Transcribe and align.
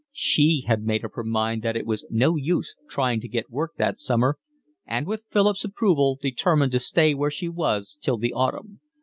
She 0.17 0.63
had 0.65 0.81
made 0.81 1.05
up 1.05 1.11
her 1.13 1.23
mind 1.23 1.61
that 1.61 1.77
it 1.77 1.85
was 1.85 2.07
no 2.09 2.35
use 2.35 2.75
trying 2.89 3.21
to 3.21 3.27
get 3.27 3.51
work 3.51 3.75
that 3.77 3.99
summer, 3.99 4.39
and 4.87 5.05
with 5.05 5.27
Philip's 5.29 5.63
approval 5.63 6.17
determined 6.19 6.71
to 6.71 6.79
stay 6.79 7.13
where 7.13 7.29
she 7.29 7.47
was 7.47 7.99
till 8.01 8.17
the 8.17 8.33
autumn. 8.33 8.79